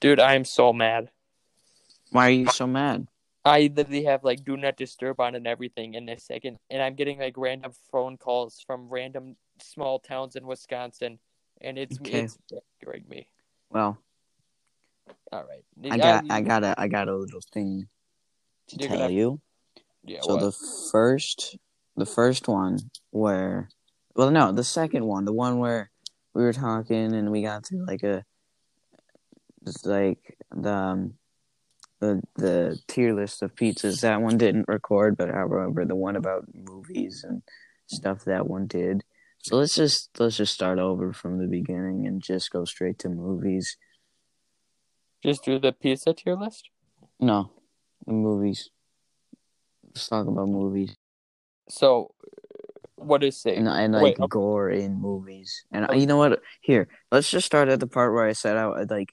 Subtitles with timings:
[0.00, 1.10] Dude, I am so mad.
[2.10, 3.06] Why are you so mad?
[3.44, 6.94] I literally have like do not disturb on and everything in a second, and I'm
[6.94, 11.18] getting like random phone calls from random small towns in Wisconsin,
[11.60, 12.20] and it's Okay.
[12.24, 12.38] it's
[12.82, 13.28] angering me.
[13.70, 13.98] Well,
[15.32, 17.88] All right, I got I got a I got a little thing
[18.68, 19.40] to tell gonna- you.
[20.04, 20.20] yeah.
[20.22, 20.40] So what?
[20.40, 20.52] the
[20.92, 21.56] first
[21.96, 22.78] the first one
[23.10, 23.68] where
[24.16, 25.90] well no, the second one, the one where
[26.34, 28.24] we were talking and we got to like a
[29.66, 31.14] it's like the um,
[32.00, 34.00] the the tier list of pizzas.
[34.00, 37.42] That one didn't record, but however the one about movies and
[37.86, 39.04] stuff that one did.
[39.42, 43.08] So let's just let's just start over from the beginning and just go straight to
[43.08, 43.76] movies.
[45.22, 46.70] Just do the pizza tier list.
[47.18, 47.50] No,
[48.06, 48.70] the movies.
[49.84, 50.94] Let's talk about movies
[51.68, 52.14] So,
[52.96, 53.56] what is it?
[53.58, 54.28] and, and Wait, like okay.
[54.28, 55.64] gore in movies.
[55.72, 55.94] And Oh.
[55.94, 56.40] you know what?
[56.60, 59.12] Here, let's just start at the part where I said I like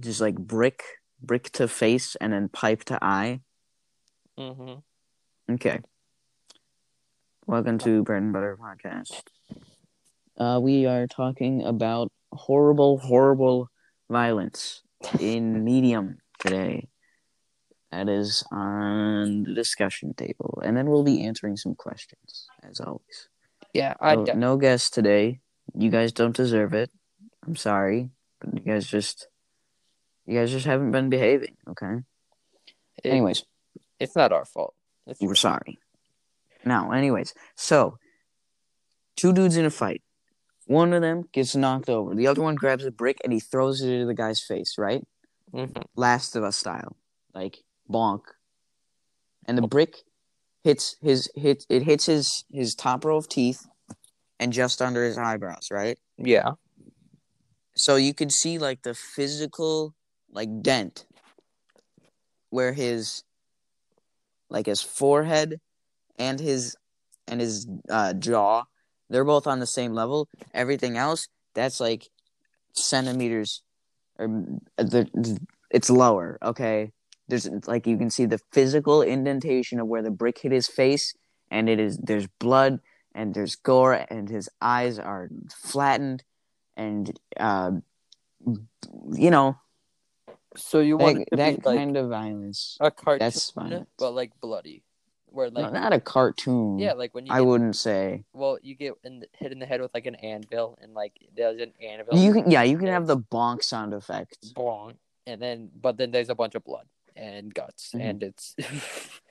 [0.00, 0.82] just like brick,
[1.22, 3.40] brick to face, and then pipe to eye.
[4.36, 4.74] hmm
[5.50, 5.80] Okay.
[7.46, 9.20] Welcome to Bread and Butter Podcast.
[10.38, 13.68] Uh, we are talking about horrible, horrible
[14.08, 14.82] violence
[15.20, 16.88] in medium today.
[17.92, 23.28] That is on the discussion table, and then we'll be answering some questions as always.
[23.72, 25.40] Yeah, I So, de- no guests today.
[25.74, 26.90] You guys don't deserve it.
[27.46, 29.28] I'm sorry, but you guys just,
[30.26, 31.56] you guys just haven't been behaving.
[31.68, 31.98] Okay.
[33.02, 33.44] it- Anyways,
[34.00, 34.74] it's not our fault.
[35.06, 35.78] It's we're sorry.
[36.64, 37.98] Now, anyways, so
[39.16, 40.02] two dudes in a fight.
[40.66, 42.14] One of them gets knocked over.
[42.14, 45.06] The other one grabs a brick and he throws it into the guy's face, right?
[45.52, 45.84] Mhm.
[45.94, 46.96] Last of Us style.
[47.34, 47.58] Like
[47.90, 48.22] bonk.
[49.46, 50.04] And the brick
[50.62, 53.66] hits his hit it hits his his top row of teeth
[54.40, 55.98] and just under his eyebrows, right?
[56.16, 56.52] Yeah.
[57.76, 59.94] So you could see like the physical
[60.34, 61.06] like dent
[62.50, 63.24] where his
[64.50, 65.60] like his forehead
[66.18, 66.76] and his
[67.26, 68.64] and his uh, jaw
[69.10, 70.28] they're both on the same level.
[70.52, 72.08] Everything else that's like
[72.72, 73.62] centimeters
[74.18, 74.26] or
[74.76, 75.38] the,
[75.70, 76.92] it's lower okay?
[77.28, 81.14] There's like you can see the physical indentation of where the brick hit his face
[81.50, 82.80] and it is there's blood
[83.14, 86.24] and there's gore and his eyes are flattened
[86.76, 87.70] and uh,
[89.12, 89.56] you know
[90.56, 93.86] So you want that, that be like kind of violence a cartoon, that's fine.
[93.98, 94.82] but like bloody,
[95.26, 98.58] where No, like not a cartoon yeah, like when you i get, wouldn't say well,
[98.62, 101.60] you get in the, hit in the head with like an anvil, and like there's
[101.60, 102.16] an anvil.
[102.16, 104.94] you can yeah you can have the bonk sound effect Bonk,
[105.26, 108.00] and then but then there's a bunch of blood and guts, Mhm.
[108.10, 108.54] and it's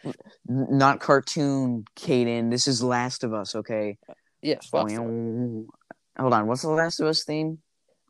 [0.47, 2.49] not cartoon Caden.
[2.51, 3.97] this is last of us okay
[4.41, 4.69] yes.
[4.73, 4.87] Well,
[6.19, 7.59] hold on what's the last of us theme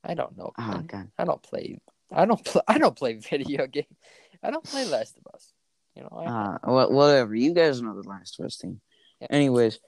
[0.03, 0.51] I don't know.
[0.57, 1.79] oh god I don't play.
[2.13, 2.61] I don't play.
[2.67, 3.87] I don't play video games.
[4.41, 5.51] I don't play Last of Us.
[5.95, 6.09] You know.
[6.17, 8.81] I, uh, wha- whatever you guys know the last of us theme
[9.21, 9.27] Yeah.
[9.29, 9.79] anyways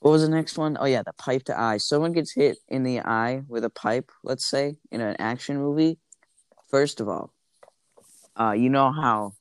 [0.00, 0.78] what was the next one?
[0.80, 1.76] Oh yeah, the pipe to eye.
[1.76, 5.98] Someone gets hit in the eye with a pipe, let's say, in an action movie.
[6.70, 7.32] First of all,
[8.38, 9.32] uh, you know how.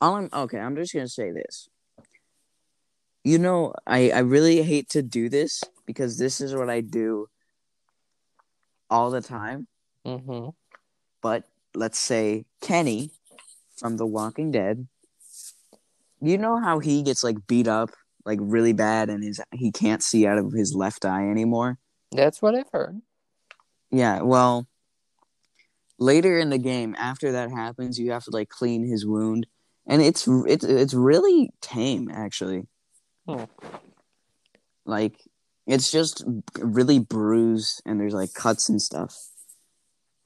[0.00, 0.58] All I'm okay.
[0.58, 1.68] I'm just gonna say this.
[3.24, 7.26] You know, I I really hate to do this because this is what I do
[8.88, 9.66] all the time.
[10.16, 10.48] Hmm
[11.20, 13.10] But let's say Kenny
[13.76, 14.88] from The Walking Dead.
[16.20, 17.90] You know how he gets like beat up
[18.24, 21.78] like really bad and his he can't see out of his left eye anymore?
[22.10, 23.00] That's what I've heard.
[23.90, 24.66] Yeah, well
[25.98, 29.46] later in the game after that happens, you have to like clean his wound
[29.86, 32.66] and it's it's it's really tame actually.
[33.26, 33.44] Hmm.
[34.84, 35.16] Like
[35.66, 36.24] it's just
[36.58, 39.16] really bruised and there's like cuts and stuff.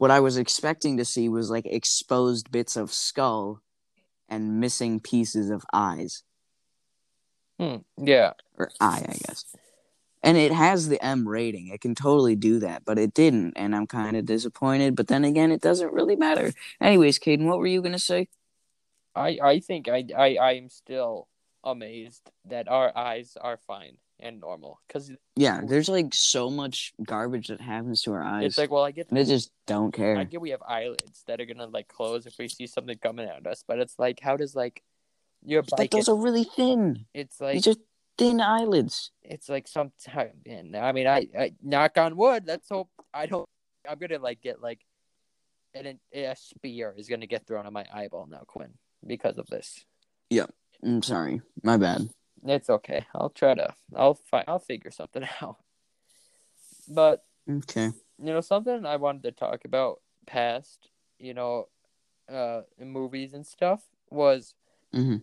[0.03, 3.63] What I was expecting to see was like exposed bits of skull
[4.29, 6.25] and missing pieces of eyes
[7.57, 7.77] Hmm.
[7.97, 8.33] Yeah.
[8.59, 9.45] or eye, I guess.
[10.21, 11.69] And it has the M rating.
[11.69, 14.97] It can totally do that, but it didn't, and I'm kind of disappointed.
[14.97, 16.53] But then again, it doesn't really matter.
[16.81, 18.27] Anyways, Caden, what were you gonna say?
[19.15, 21.28] I I think I I I'm still
[21.63, 27.48] amazed that our eyes are fine and normal because Yeah, there's like so much garbage
[27.48, 30.16] that happens to our eyes, it's like well I get they just don't care.
[30.16, 33.28] I get we have eyelids that are gonna like close if we see something coming
[33.28, 34.83] at us, but it's like how does like
[35.45, 35.91] your But bike?
[35.91, 37.07] those are really thin.
[37.13, 37.80] it's like These are
[38.16, 39.10] thin eyelids.
[39.22, 42.45] it's like sometimes, and I mean I, I knock on wood.
[42.47, 43.48] Let's hope I don't.
[43.89, 44.80] I'm gonna like get like
[45.74, 48.74] an a spear is gonna get thrown on my eyeball now, Quinn,
[49.07, 49.84] because of this.
[50.30, 50.47] Yeah.
[50.84, 52.09] I'm mm, sorry, my bad.
[52.44, 53.06] It's okay.
[53.15, 53.74] I'll try to.
[53.94, 55.56] I'll fi- I'll figure something out.
[56.89, 57.86] But Okay.
[58.18, 61.68] you know something I wanted to talk about past, you know,
[62.33, 64.54] uh, movies and stuff was
[64.92, 65.16] hmm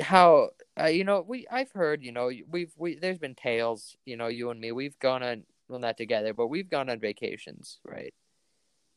[0.00, 0.50] how
[0.80, 4.26] uh, you know we I've heard you know we've we there's been tales you know
[4.28, 8.14] you and me we've gone on well not together but we've gone on vacations right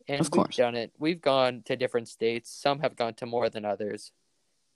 [0.08, 0.58] and Of course.
[0.58, 4.12] we've done it we've gone to different states some have gone to more than others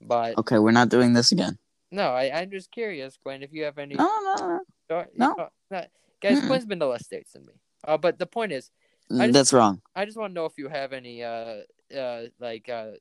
[0.00, 1.58] but Okay, we're not doing this again.
[1.90, 5.04] No I I'm just curious Gwen if you have any No, no, no.
[5.18, 5.48] no.
[5.70, 5.80] you
[6.20, 6.40] guys.
[6.46, 7.52] Gwen's been to less states than me
[7.86, 8.70] uh but the point is
[9.10, 9.80] just- That's wrong.
[9.94, 11.58] I just want to know if you have any uh
[11.96, 12.92] uh like uh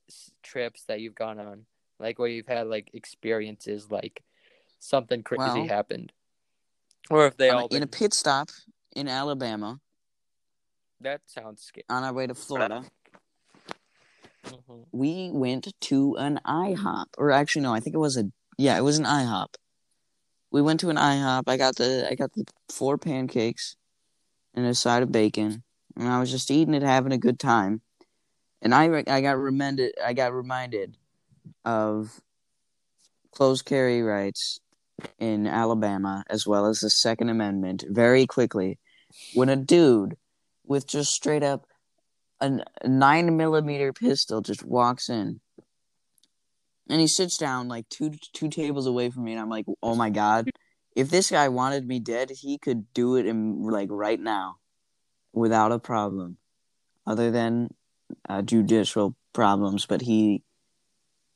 [0.43, 1.65] trips that you've gone on,
[1.99, 4.23] like where you've had like experiences like
[4.79, 6.11] something crazy Well- happened,
[7.09, 8.49] or if they all in a pit stop
[8.95, 9.79] in Alabama
[11.01, 11.85] that sounds scary.
[11.89, 12.83] on our way to Florida,
[14.45, 18.25] hmm we went to an IHOP, or actually no, I think it was a
[18.57, 19.55] yeah, it was an IHOP.
[20.51, 21.43] We went to an IHOP.
[21.47, 23.75] I got the I got the four pancakes
[24.53, 25.63] and a side of bacon,
[25.97, 27.81] and I was just eating it, having a good time.
[28.61, 30.97] And I I got reminded I got reminded
[31.63, 32.21] of
[33.31, 34.59] closed carry rights
[35.19, 38.79] in Alabama as well as the Second Amendment very quickly
[39.33, 40.15] when a dude
[40.65, 41.67] with just straight up
[42.41, 45.39] a nine millimeter pistol just walks in
[46.89, 49.95] and he sits down like two two tables away from me and i'm like oh
[49.95, 50.49] my god.
[50.95, 54.57] If this guy wanted me dead he could do it in like right now
[55.33, 56.37] without a problem
[57.05, 57.69] other than
[58.27, 59.85] uh, judicial problems.
[59.85, 60.41] But he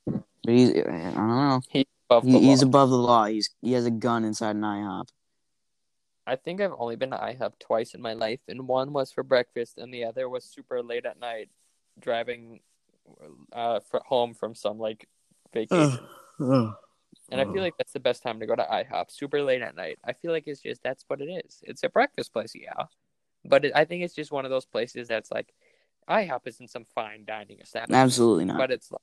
[0.06, 1.60] but he's i don't know.
[2.10, 2.68] Above he, he's law.
[2.68, 3.26] above the law.
[3.26, 5.08] He's he has a gun inside an ihop.
[6.26, 9.24] I think I've only been to IHOP twice in my life, and one was for
[9.24, 11.48] breakfast, and the other was super late at night,
[11.98, 12.60] driving
[13.52, 15.08] uh home from some like
[15.52, 15.98] vacation.
[17.32, 19.76] And I feel like that's the best time to go to IHOP, super late at
[19.76, 19.98] night.
[20.04, 21.60] I feel like it's just that's what it is.
[21.62, 22.86] It's a breakfast place, yeah,
[23.44, 25.52] but it, I think it's just one of those places that's like
[26.08, 29.00] IHOP isn't some fine dining establishment, absolutely not but it's like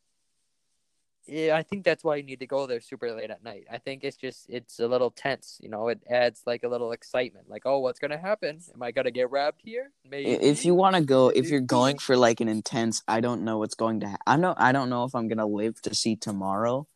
[1.28, 3.66] yeah, I think that's why you need to go there super late at night.
[3.72, 5.90] I think it's just it's a little tense, you know.
[5.90, 8.60] It adds like a little excitement, like oh, what's gonna happen?
[8.74, 9.92] Am I gonna get robbed here?
[10.10, 10.32] Maybe.
[10.32, 13.58] if you want to go if you're going for like an intense i don't know
[13.58, 16.16] what's going to ha- i know i don't know if i'm gonna live to see
[16.16, 16.88] tomorrow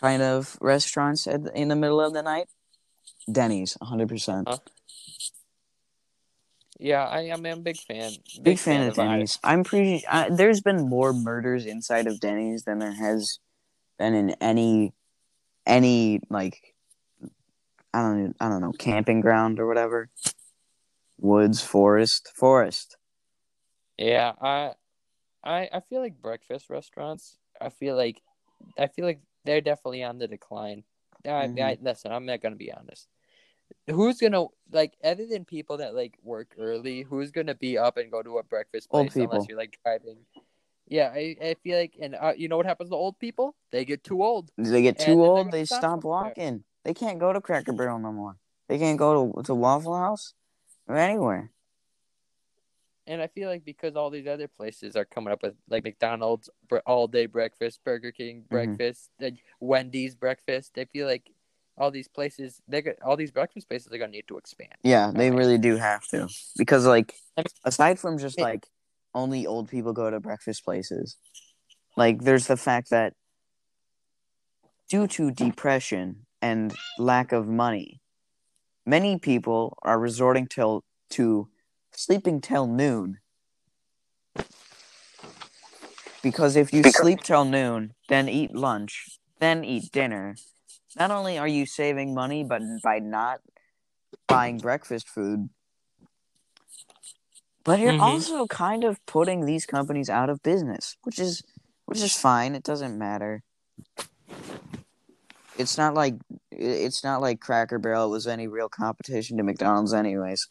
[0.00, 2.46] kind of restaurants at, in the middle of the night
[3.30, 4.58] denny's 100% Huh?
[6.78, 7.46] yeah, I am.
[7.46, 8.12] I'm a big fan.
[8.42, 8.96] big, fan, of IHOP.
[8.96, 13.38] denny's i'm pretty I, there's been more murders inside of denny's than there has
[13.98, 14.92] been in any
[15.66, 16.74] any like
[17.92, 20.10] i don't i don't know camping ground or whatever
[21.18, 22.96] woods forest forest
[23.96, 24.72] Yeah, I,
[25.44, 27.38] I, I feel like breakfast restaurants.
[27.60, 28.22] I feel like,
[28.78, 30.84] I feel like they're definitely on the decline.
[31.24, 31.82] I, I Mhm.
[31.82, 32.12] listen.
[32.12, 33.08] I'm not gonna be honest.
[33.88, 37.02] Who's gonna like other than people that like work early?
[37.02, 40.18] Who's gonna be up and go to a breakfast place unless you're like driving?
[40.86, 43.54] Yeah, I, I feel like, and uh, you know what happens to old people?
[43.72, 44.50] They get too old.
[44.56, 46.64] They get too old, they stop walking.
[46.84, 48.36] They can't go to Cracker Barrel no more.
[48.68, 50.34] They can't go to to Waffle House
[50.86, 51.50] or anywhere.
[53.06, 56.48] And I feel like because all these other places are coming up with like McDonald's
[56.86, 61.30] all day breakfast, Burger King breakfast, like Wendy's breakfast, I feel like
[61.76, 64.72] all these places they got all these breakfast places are gonna need to expand.
[64.82, 67.14] Yeah, they really do have to because like
[67.64, 68.66] aside from just like
[69.14, 71.16] only old people go to breakfast places,
[71.96, 73.14] like there's the fact that
[74.88, 78.00] due to depression and lack of money,
[78.84, 81.48] many people are resorting till to
[81.92, 83.18] sleeping till noon.
[86.22, 90.36] Because if you sleep till noon, then eat lunch, then eat dinner,
[90.96, 93.40] not only are you saving money, but by not
[94.26, 95.50] buying breakfast food,
[97.64, 98.00] but you're Mhm.
[98.00, 101.42] also kind of putting these companies out of business, which is
[101.86, 102.54] which is fine.
[102.54, 103.42] It doesn't matter.
[105.58, 106.14] It's not like
[106.50, 110.48] it's not like Cracker Barrel was any real competition to McDonald's, anyways.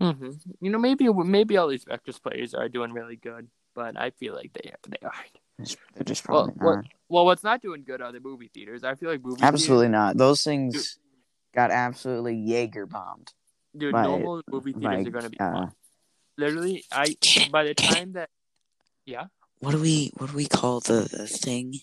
[0.00, 0.30] Mm-hmm.
[0.60, 4.34] You know, maybe maybe all these breakfast places are doing really good, but I feel
[4.34, 5.38] like they they aren't.
[5.94, 6.84] They're just Well, probably what- not.
[7.08, 8.84] Well, what's not doing good are the movie theaters.
[8.84, 10.16] I feel like movie Absolutely not.
[10.16, 10.98] Those things
[11.54, 13.32] got absolutely Jaeger bombed.
[13.78, 13.92] Theaters, dude.
[13.92, 15.72] by- normal movie theaters Like, are gonna be uh, fun.
[16.38, 17.14] Literally, I
[17.50, 18.28] by the time that
[19.06, 19.26] yeah.
[19.60, 21.74] what do we what do we call the, the thing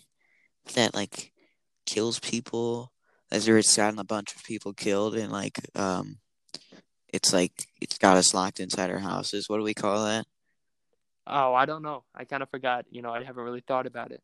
[0.75, 1.31] that like
[1.85, 2.91] kills people
[3.31, 6.17] as there it's gotten a bunch of people killed and like um
[7.09, 10.25] it's like it's got us locked inside our houses what do we call that
[11.25, 12.03] Oh, I don't know.
[12.13, 12.83] I kind of forgot.
[12.91, 14.21] You know, I haven't really thought about it.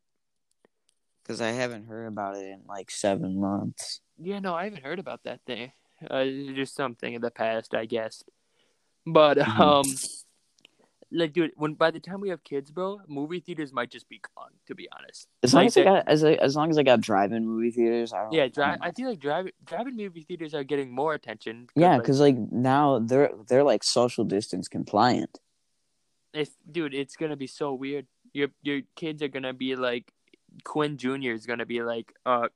[1.22, 4.98] because i haven't heard about it in like seven months Yeah, no, I haven't heard
[4.98, 5.72] about that thing.
[6.08, 8.22] Uh, just something in the past, I guess.
[9.06, 9.58] But Mhm.
[9.60, 9.84] um,
[11.10, 14.20] like, dude, when by the time we have kids, bro, movie theaters might just be
[14.36, 14.52] gone.
[14.66, 17.00] To be honest, As long Like as I got as, as long as I got
[17.00, 18.32] drive-in movie theaters, I don't.
[18.32, 18.78] yeah, I drive.
[18.78, 21.68] don't- I feel like drive driving movie theaters are getting more attention.
[21.74, 25.38] yeah, because like now they're they're like social distance compliant.
[26.32, 28.06] it's dude, it's gonna be so weird.
[28.32, 30.12] Your your kids are gonna be like
[30.62, 32.48] Quinn Junior is gonna be like uh.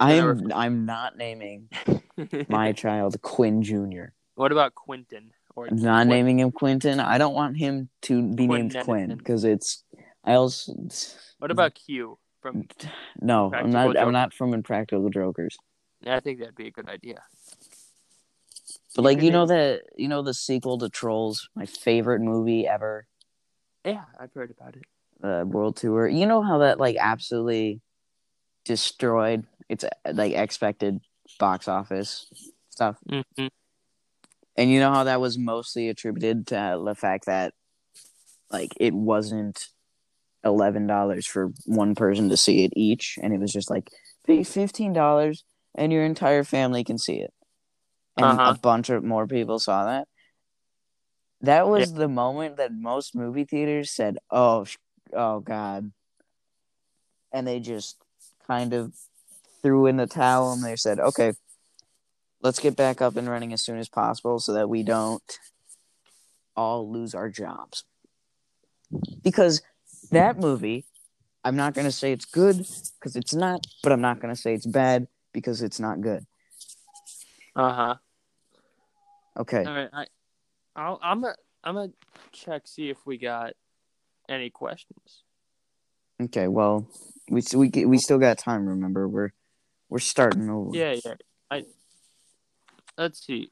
[0.00, 1.70] I am I'm not naming
[2.48, 4.06] my child Quinn Jr.
[4.34, 7.00] what about Quentin or I'm not Quin- naming him Quentin.
[7.00, 9.82] I don't want him to be named Quinn because it's.
[10.24, 10.72] I also
[11.38, 12.66] What about Q from?
[13.20, 13.50] no.
[13.54, 13.96] I'm not.
[13.98, 15.56] I'm not from Impractical Jokers.
[16.02, 17.22] Yeah, I think that'd be a good idea.
[18.94, 23.06] But like you know the you know the sequel to Trolls, my favorite movie ever,
[23.84, 24.84] Yeah, I've heard about it.
[25.24, 26.06] uh, World Tour.
[26.08, 27.80] You know how that like absolutely
[28.64, 31.00] destroyed its like expected
[31.38, 32.26] box office
[32.70, 33.46] stuff, hmm
[34.56, 37.54] and you know how that was mostly attributed to the fact that
[38.50, 39.66] like it wasn't
[40.44, 43.90] eleven dollars for one person to see it each, and it was just like
[44.26, 45.44] pay fifteen dollars
[45.74, 47.32] and your entire family can see it,
[48.16, 48.50] and Uh-huh.
[48.50, 50.08] a bunch of more people saw that.
[51.42, 54.66] That was the moment that most movie theaters said, "Oh,
[55.12, 55.92] oh God,"
[57.32, 58.02] and they just
[58.46, 58.92] kind of
[59.62, 61.32] threw in the towel and they said, "Okay,
[62.42, 65.22] let's get back up and running as soon as possible so that we don't
[66.56, 67.84] all lose our jobs."
[69.22, 69.62] Because
[70.10, 70.86] that movie,
[71.44, 72.56] I'm not going to say it's good
[72.98, 76.24] because it's not, but I'm not going to say it's bad because it's not good.
[77.54, 77.94] Uh huh.
[79.38, 79.64] Okay.
[79.64, 80.06] All right, I,
[80.74, 81.92] I'll, I'm gonna, I'm gonna
[82.32, 83.52] check see if we got
[84.28, 85.22] any questions.
[86.20, 86.48] Okay.
[86.48, 86.88] Well,
[87.30, 88.66] we we we still got time.
[88.66, 89.30] Remember, we're
[89.88, 90.76] we're starting over.
[90.76, 91.14] Yeah, yeah.
[91.50, 91.64] I
[92.96, 93.50] let's see.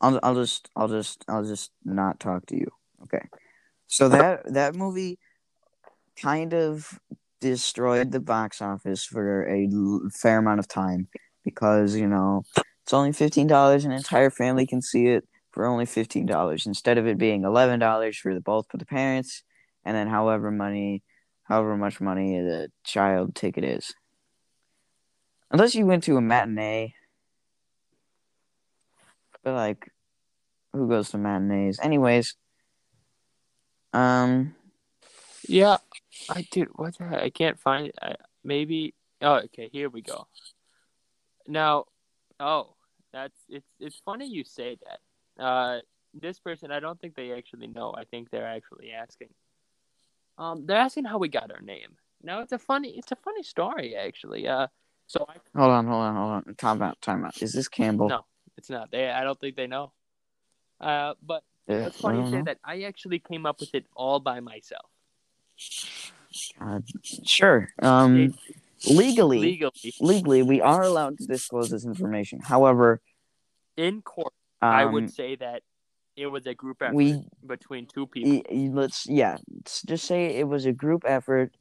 [0.00, 2.68] I'll I'll just I'll just I'll just not talk to you.
[3.02, 3.26] Okay.
[3.86, 5.18] So that that movie
[6.20, 6.98] kind of
[7.40, 9.68] destroyed the box office for a
[10.10, 11.08] fair amount of time
[11.44, 12.42] because, you know,
[12.82, 17.18] it's only $15 an entire family can see it for only $15 instead of it
[17.18, 19.42] being $11 for the both for the parents
[19.84, 21.02] and then however money
[21.44, 23.94] however much money the child ticket is.
[25.50, 26.94] Unless you went to a matinee
[29.46, 29.92] but like,
[30.72, 31.78] who goes to matinees?
[31.80, 32.34] Anyways,
[33.92, 34.56] um,
[35.46, 35.76] Yeah,
[36.28, 37.22] I dude, what the heck?
[37.22, 37.94] I can't find it.
[38.02, 38.94] I, maybe.
[39.22, 39.70] Oh, okay.
[39.72, 40.26] Here we go.
[41.46, 41.84] Now,
[42.40, 42.74] oh,
[43.12, 45.42] that's it's it's funny you say that.
[45.42, 45.78] Uh,
[46.12, 47.94] this person, I don't think they actually know.
[47.96, 49.28] I think they're actually asking.
[50.38, 51.96] Um, they're asking how we got our name.
[52.20, 54.48] Now it's a funny, it's a funny story actually.
[54.48, 54.66] Uh,
[55.06, 56.54] so I hold on, hold on, hold on.
[56.56, 57.40] Time out, time out.
[57.42, 58.08] Is this Campbell?
[58.08, 58.24] No.
[58.56, 58.90] It's not.
[58.90, 59.08] They.
[59.10, 59.92] I don't think they know.
[60.80, 62.58] Uh, but Yeah, it's funny I you say that.
[62.64, 64.86] I actually came up with it all by myself.
[66.58, 66.84] God.
[67.02, 67.68] Sure.
[67.82, 68.34] Um,
[68.88, 72.40] legally, Legally, legally, we are allowed to disclose this information.
[72.40, 73.00] However,
[73.76, 75.62] in court, um, I would say that
[76.14, 78.42] it was a group effort we between two people.
[78.72, 81.54] let's yeah, let's just say it was a group effort,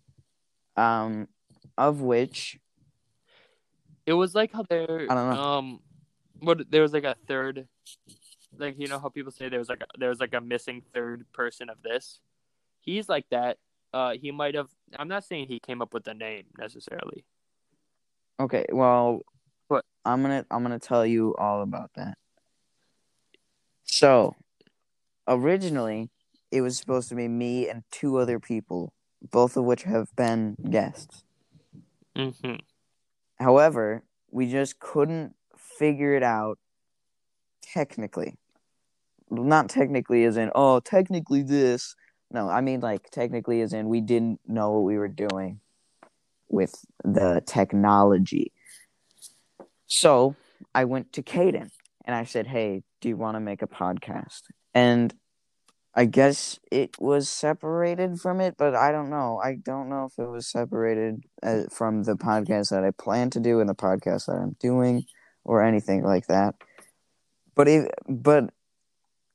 [0.76, 1.28] um,
[1.78, 2.58] of which
[4.06, 5.08] It was like how there.
[5.10, 5.42] I don't know.
[5.42, 5.80] Um,
[6.40, 7.68] what there was like a third,
[8.58, 10.84] like you know how people say there was like a, there was like a missing
[10.94, 12.20] third person of this.
[12.82, 13.58] He's like that.
[13.94, 14.70] Uh, he might have.
[14.98, 17.26] I'm not saying he came up with the name necessarily.
[18.40, 19.22] Okay, well,
[19.70, 19.86] What?
[20.04, 22.18] I'm gonna I'm gonna tell you all about that.
[23.86, 24.36] So,
[25.28, 26.10] originally,
[26.52, 28.94] it was supposed to be me and two other people,
[29.32, 31.24] both of which have been guests.
[32.16, 32.56] Mm-hmm.
[33.36, 36.58] However, we just couldn't figure it out
[37.62, 38.36] technically.
[39.30, 41.96] Not technically as in, oh, technically this.
[42.32, 45.60] No, I mean like technically as in we didn't know what we were doing
[46.50, 46.74] with
[47.04, 48.52] the technology.
[49.88, 50.36] So
[50.74, 51.70] I went to Caden
[52.06, 54.42] and I said, hey, do you want to make a podcast?
[54.74, 55.14] And
[55.98, 59.40] I guess it was separated from it, but I don't know.
[59.42, 63.40] I don't know if it was separated uh, from the podcast that I plan to
[63.40, 65.06] do and the podcast that I'm doing
[65.46, 66.56] or anything like that.
[67.56, 68.50] But if, but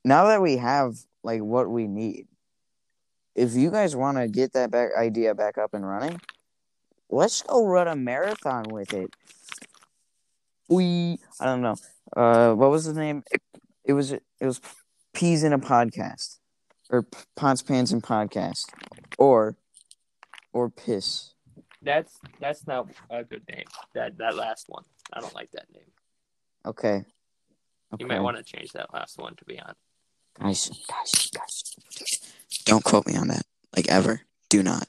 [0.05, 2.27] now that we have like what we need,
[3.35, 6.21] if you guys want to get that back idea back up and running,
[7.09, 9.15] let's go run a marathon with it.
[10.69, 11.77] We I don't know.
[12.15, 13.23] Uh, what was the name?
[13.31, 13.41] It,
[13.83, 14.61] it was it was
[15.15, 16.40] peas in a podcast
[16.91, 17.07] or
[17.37, 18.65] pots pans and podcast
[19.19, 19.57] or
[20.53, 21.31] or piss.
[21.83, 23.65] That's that's not a good name.
[23.95, 24.85] That that last one.
[25.13, 25.91] I don't like that name.
[26.67, 27.05] Okay.
[27.93, 28.05] Okay.
[28.05, 29.79] You might want to change that last one to be honest.
[30.39, 32.33] guys, guys, guys,
[32.65, 33.47] Don't quote me on that.
[33.75, 34.21] Like ever.
[34.49, 34.87] Do not.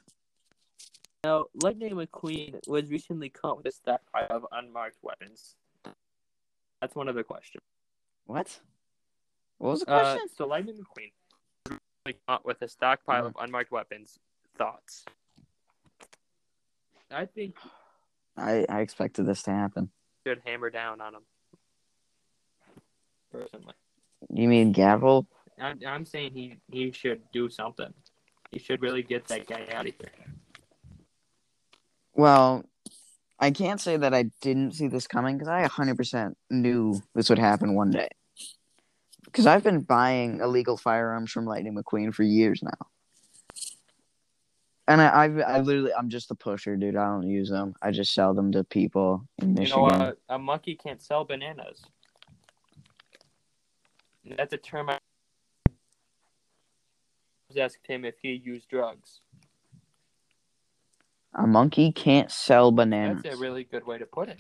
[1.24, 5.56] Now, Lightning McQueen was recently caught with a stockpile of unmarked weapons.
[6.82, 7.64] That's one of the questions.
[8.26, 8.60] What?
[9.60, 10.30] What was the Uh, question?
[10.36, 11.12] so Lightning McQueen
[12.06, 13.38] was with a stockpile Mm-hmm.
[13.38, 14.20] of unmarked weapons.
[14.58, 15.06] Thoughts?
[17.12, 17.56] I think
[18.38, 19.90] I, I expected this to happen.
[20.26, 21.22] should hammer down on him.
[23.32, 23.74] Personally,
[24.30, 25.28] You mean gavel?
[25.60, 27.94] I'm, I'm saying he he should do something.
[28.52, 30.12] He should really get that guy out of here.
[32.14, 32.64] Well,
[33.40, 37.40] I can't say that I didn't see this coming because I 100% knew this would
[37.40, 38.10] happen one day.
[39.32, 42.88] Because I've been buying illegal firearms from Lightning McQueen for years now.
[44.88, 46.98] And I, I've, I literally, I'm just a pusher, dude.
[46.98, 47.74] I don't use them.
[47.82, 51.82] I just sell them to people in You know, uh, a monkey can't sell bananas.
[54.26, 55.00] That's a term I
[57.48, 59.22] was asked him if he used drugs.
[61.34, 63.22] a monkey can't sell bananas.
[63.24, 64.40] That's a really good way to put it.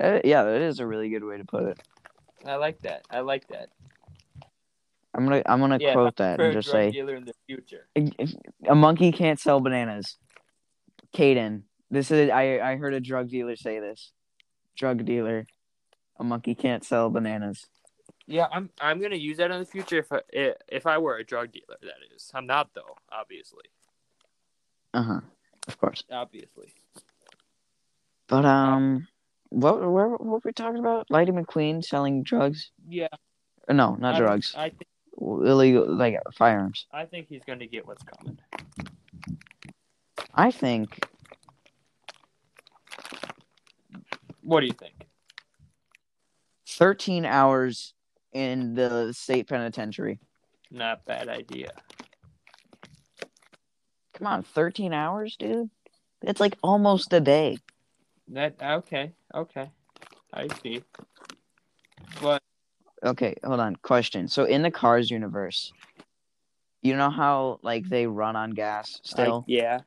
[0.00, 1.78] Uh, yeah, that is a really good way to put it.
[2.44, 3.06] I like that.
[3.10, 3.70] I like that.
[5.14, 7.24] I'm gonna, I'm gonna Yeah, quote that For and a just drug say, dealer in
[7.24, 7.86] the future.
[8.66, 10.16] a monkey can't sell bananas.
[11.14, 14.12] Caden, this is I I heard a drug dealer say this.
[14.76, 15.46] Drug dealer,
[16.18, 17.66] a monkey can't sell bananas.
[18.26, 21.24] Yeah, I'm I'm gonna use that in the future if I, if I were a
[21.24, 21.76] drug dealer.
[21.82, 22.96] That is, I'm not though.
[23.10, 23.64] Obviously,
[24.94, 25.20] Uh huh.
[25.68, 26.02] Of course.
[26.10, 26.72] obviously.
[28.28, 29.06] But um,
[29.52, 31.10] what where what were we talking about?
[31.10, 32.70] Lightning McQueen selling drugs?
[32.88, 33.08] Yeah,
[33.68, 34.54] uh, no, not I- drugs.
[34.56, 34.86] I think
[35.20, 36.86] Illegal like firearms.
[36.90, 38.38] I think he's gonna get what's coming.
[40.34, 40.98] I think
[44.42, 45.06] What do you think?
[46.66, 47.94] 13 hours
[48.32, 50.18] in the state penitentiary.
[50.70, 51.70] Not bad idea.
[54.14, 55.70] Come on, 13 hours, dude.
[56.22, 57.58] It's like almost a day.
[58.32, 59.70] That okay, okay.
[60.32, 60.82] I see.
[62.20, 62.42] But
[63.04, 63.76] Okay, hold on.
[63.76, 64.26] Question.
[64.28, 65.72] So in the Cars universe,
[66.80, 69.44] you know how like they run on gas still?
[69.46, 69.80] I, yeah,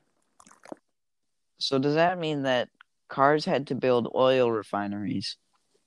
[1.58, 2.68] So does that mean that
[3.08, 5.36] cars had to build oil refineries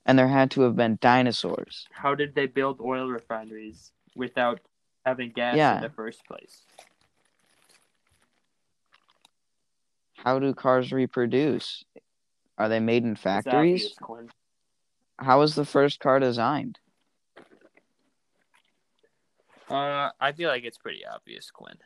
[0.05, 1.87] and there had to have been dinosaurs?
[1.91, 4.59] how did they build oil refineries without
[5.05, 5.75] having gas Yeah.
[5.75, 6.63] in the first place?
[10.17, 11.83] How do cars reproduce?
[12.59, 13.95] Are they made in It's factories?
[14.01, 14.31] obvious,
[15.17, 16.77] How was the first car designed?
[19.69, 21.77] Uh, I feel like it's pretty obvious, Quinn.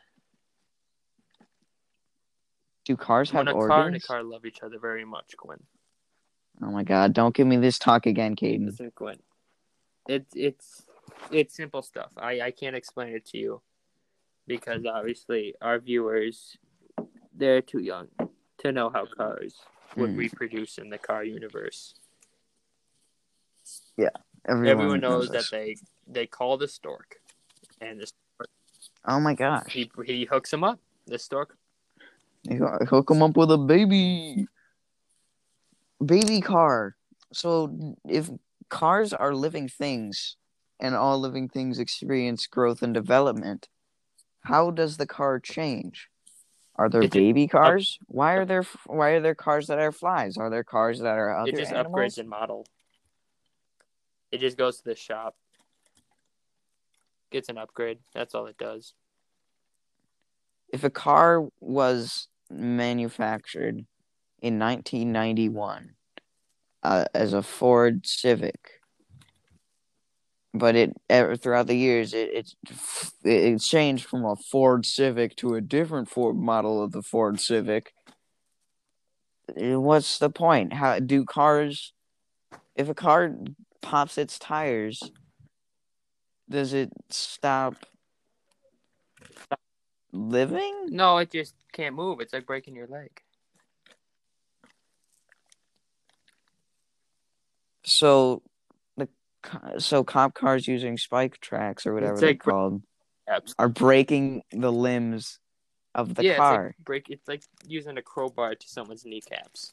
[2.84, 3.74] Do cars have When a organs?
[3.76, 5.62] car and a car love each other very much, Quinn.
[6.60, 8.66] Oh my god, don't give me this talk again, Caden.
[8.66, 9.18] Listen, Quinn.
[10.08, 10.86] It's it's
[11.30, 12.10] it's simple stuff.
[12.16, 13.62] I I can't explain it to you
[14.46, 16.56] because obviously our viewers
[17.34, 18.08] they're too young
[18.58, 19.56] to know how cars
[19.96, 20.18] would Hmm.
[20.18, 21.94] reproduce in the car universe.
[24.46, 25.48] Everyone, Everyone knows this.
[25.48, 25.76] that they
[26.06, 27.16] they call the stork,
[27.80, 28.50] and the stork,
[29.06, 29.72] Oh my gosh.
[29.72, 30.80] he he hooks him up.
[31.06, 31.56] The stork.
[32.46, 34.46] Gotta hook him up with a baby.
[36.04, 36.96] Baby car.
[37.32, 38.30] So if
[38.68, 40.36] cars are living things
[40.78, 43.68] and all living things experience growth and development,
[44.42, 46.10] how does the car change?
[46.76, 47.98] Are there It baby cars?
[48.06, 50.36] Why are there why are there cars that are flies?
[50.36, 51.94] Are there cars that are other it just animals?
[51.94, 52.66] upgrades in model.
[54.32, 55.36] It just goes to the shop,
[57.30, 57.98] gets an upgrade.
[58.12, 58.94] That's all it does.
[60.72, 63.86] If a car was manufactured
[64.42, 65.90] in 1991
[66.82, 68.58] uh, as a Ford Civic,
[70.54, 72.54] but it ever throughout the years it it
[73.24, 77.92] it changed from a Ford Civic to a different Ford model of the Ford Civic.
[79.56, 80.72] eh, What's the point?
[80.72, 81.92] How do cars?
[82.76, 83.34] If a car
[83.82, 85.02] pops its tires,
[86.48, 87.74] does it stop
[90.12, 90.86] living?
[90.88, 92.20] No, it just can't move.
[92.20, 93.10] It's like breaking your leg.
[97.84, 98.42] So
[99.78, 102.82] so cop cars using spike tracks or whatever It's they're called
[103.28, 105.38] Abs- are breaking the limbs
[105.94, 106.66] of the yeah, car.
[106.68, 107.10] It's like break.
[107.10, 109.72] It's like using a crowbar to someone's kneecaps.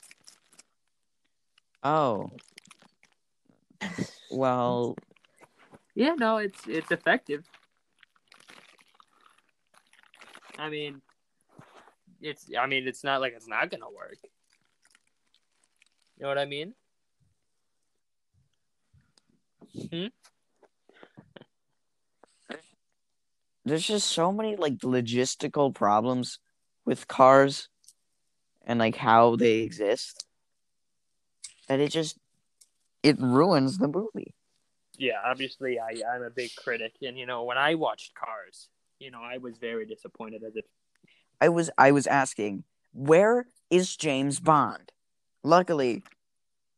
[1.84, 2.30] Oh.
[4.30, 4.96] Well,
[5.96, 7.46] Yeah, no, it's it's effective.
[10.58, 11.02] I mean,
[12.22, 12.50] it's.
[12.58, 14.18] I mean, it's not like it's not gonna work.
[16.18, 16.74] You know what I mean?
[19.74, 20.08] Hmm?
[23.66, 26.40] there's just so many like logistical problems
[26.86, 27.70] with cars
[28.66, 30.26] and like how they exist
[31.68, 32.18] that it just
[33.04, 34.34] it ruins the movie.
[34.98, 38.68] Yeah, obviously I I'm a big critic, and you know when I watched Cars,
[39.00, 40.66] you know I was very disappointed as it.
[41.40, 44.92] I was I was asking, where is James Bond?
[45.44, 46.04] Luckily,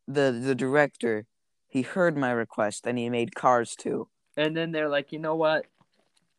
[0.06, 1.26] the the director
[1.74, 4.06] he heard my request and he made Cars 2.
[4.36, 5.66] And then they're like, you know what?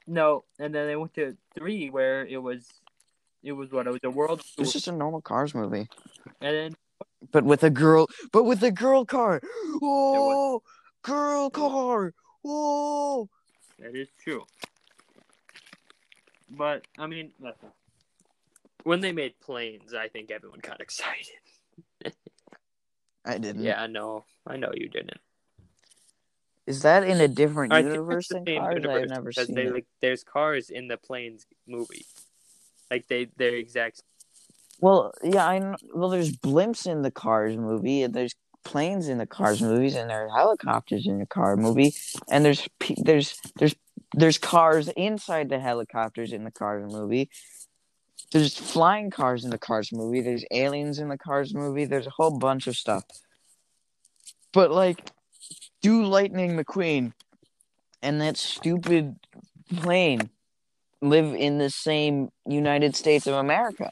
[0.08, 2.66] No, and then they went to three where it was,
[3.44, 4.40] it was what it was a world.
[4.40, 5.90] It was just a normal Cars movie,
[6.40, 6.76] And then
[7.32, 9.42] but with a girl, but with a girl car.
[9.82, 10.64] Whoa,
[11.02, 12.14] girl car.
[12.46, 13.28] Oh.
[13.80, 14.46] that is true.
[16.50, 17.70] But I mean, listen.
[18.84, 21.45] When they made planes, I think everyone got excited.
[23.26, 23.64] I didn't.
[23.64, 24.26] Yeah, I know.
[24.46, 25.20] I know you didn't.
[26.68, 28.76] Is that in a different I universe than Cars?
[28.76, 29.74] universe I've never seen they it.
[29.74, 32.06] like there's cars in the planes movie,
[32.90, 34.02] like they they're exact.
[34.80, 35.76] Well, yeah, I know.
[35.94, 40.10] Well, there's blimps in the Cars movie, and there's planes in the Cars movies, and
[40.10, 41.94] there are helicopters in the Car movie,
[42.30, 43.76] and there's there's there's
[44.14, 47.30] there's cars inside the helicopters in the Cars movie.
[48.32, 50.22] There's flying cars in the Cars movie.
[50.22, 51.86] There's aliens in the Cars movie.
[51.86, 53.04] There's a whole bunch of stuff.
[54.52, 55.12] But like,
[55.82, 57.14] do Lightning McQueen
[58.02, 59.16] and that stupid
[59.76, 60.30] plane
[61.02, 63.92] live in the same United States of America?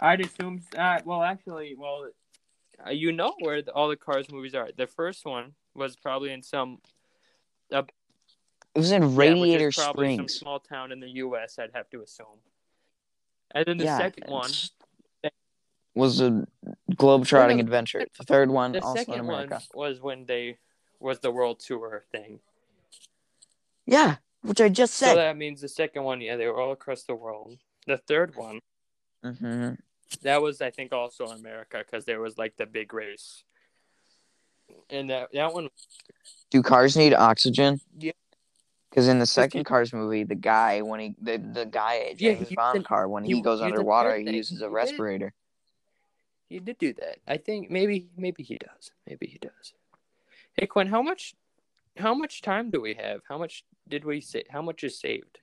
[0.00, 0.62] I'd assume.
[0.76, 2.08] Uh, well, actually, well,
[2.86, 4.68] uh, you know where the, all the Cars movies are.
[4.76, 6.78] The first one was probably in some
[7.70, 10.34] It was in yeah, Radiator some Springs.
[10.34, 11.58] small town in the U.S.
[11.58, 12.26] I'd have to assume.
[13.54, 14.50] And then the yeah, second one,
[15.94, 16.46] was a
[16.96, 18.06] globe-trotting Well, adventure.
[18.18, 19.62] The third one the also in second one America.
[19.74, 20.58] was when they
[21.00, 22.40] was the world tour thing.
[23.86, 25.10] Yeah, which I just said.
[25.10, 27.58] So that means the second one, yeah, they were all across the world.
[27.86, 28.60] The third one,
[29.22, 29.72] hmm
[30.22, 33.44] that was I think also in America because there was like the big race.
[34.88, 35.68] And that that one,
[36.50, 37.80] Do cars need oxygen?
[37.98, 38.12] Yeah.
[38.92, 42.50] Because in the second Cars movie, the guy when he the, the guy Yeah, James
[42.54, 44.74] Bond an- car when he- he, goes he underwater, he uses a He did.
[44.74, 45.32] respirator.
[46.50, 47.16] he did do that.
[47.26, 48.90] I think maybe maybe he does.
[49.08, 49.72] Maybe he does.
[50.58, 51.32] Hey Quinn, how much
[51.96, 53.20] how much time do we have?
[53.30, 54.44] How much did we say?
[54.50, 55.38] How much is saved?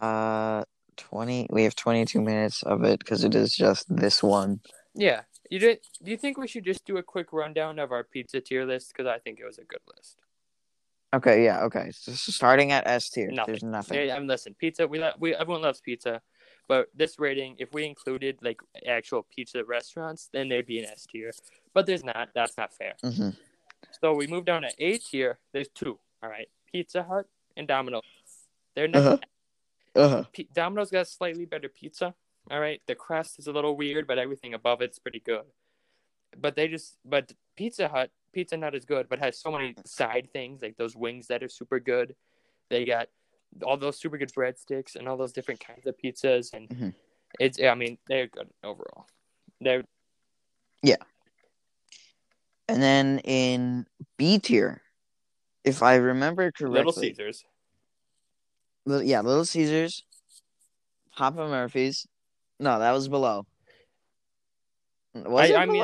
[0.00, 0.64] Uh,
[0.96, 1.46] twenty.
[1.50, 4.60] We have twenty-two minutes of it because it is just this one.
[4.94, 5.80] Yeah, you did.
[6.02, 8.88] Do you think we should just do a quick rundown of our pizza tier list?
[8.88, 10.20] Because I think it was a good list.
[11.12, 11.90] Okay, yeah, okay.
[11.92, 13.52] So starting at S tier, Nothing.
[13.52, 14.06] there's nothing.
[14.06, 14.54] Yeah, I'm listen.
[14.54, 14.86] Pizza.
[14.86, 16.22] We lo- we everyone loves pizza,
[16.68, 21.06] but this rating, if we included like actual pizza restaurants, then they'd be an S
[21.10, 21.32] tier.
[21.74, 22.28] But there's not.
[22.34, 22.94] That's not fair.
[23.02, 23.30] hmm
[24.00, 25.38] So we move down to A tier.
[25.52, 25.98] There's two.
[26.22, 28.02] All right, Pizza Hut and Domino's.
[28.76, 29.16] They're neck Uh-huh.
[29.96, 30.24] Uh-huh.
[30.32, 32.14] P- Domino's got slightly better pizza.
[32.50, 35.42] All right, the crust is a little weird, but everything above it's pretty good.
[36.40, 40.28] But they just, but Pizza Hut, pizza not as good, but has so many side
[40.32, 42.14] things like those wings that are super good.
[42.68, 43.08] They got
[43.62, 46.94] all those super good breadsticks and all those different kinds of pizzas, and Mhm.
[47.38, 49.06] it's, I mean, they're good overall.
[49.60, 49.84] They're
[50.82, 50.96] yeah.
[52.68, 54.80] And then in B tier,
[55.64, 57.44] if I remember correctly, Little Caesars.
[58.86, 60.04] Yeah, Little Caesars,
[61.12, 62.06] Papa Murphy's.
[62.58, 63.46] No, that was below.
[65.14, 65.82] Was I, it I mean?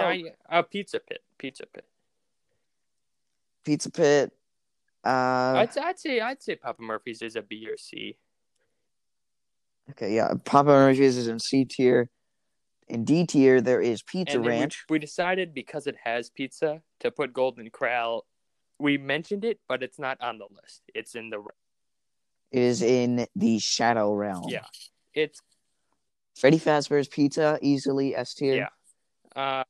[0.49, 1.85] I a Pizza Pit, Pizza Pit.
[3.67, 4.33] Pizza Pit.
[5.05, 5.09] Uh,
[5.67, 8.17] I'd, I'd say, I'd say Papa Murphy's is a B or C.
[9.91, 12.09] okay, yeah, Papa Murphy's is in C tier.
[12.89, 14.85] In D tier, there is Pizza and then we- Ranch.
[14.89, 18.25] We, decided because it has pizza to put Golden Corral.
[18.79, 20.83] We mentioned it, but it's not on the list.
[20.95, 21.43] It's in the
[22.53, 24.49] It is in the Shadow Realm.
[24.49, 24.67] Yeah.
[25.15, 25.41] it's
[26.39, 28.69] Freddy Fazbear's Pizza, easily S tier.
[29.35, 29.43] Yeah.
[29.43, 29.65] uh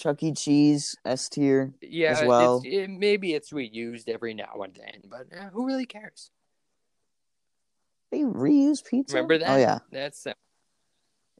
[0.00, 0.32] Chuck E.
[0.32, 1.72] Cheese, S tier.
[1.82, 2.12] yeah.
[2.12, 2.62] As well.
[2.64, 6.30] it's, it, maybe it's reused every now and then, but uh, who really cares?
[8.10, 9.16] They reuse pizza.
[9.16, 9.50] Remember that?
[9.50, 10.32] Oh yeah, That's uh,